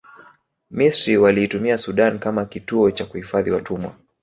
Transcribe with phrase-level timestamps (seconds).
[0.71, 3.95] misri waliitumia sudan kama kituo cha kuhifadhi watumwa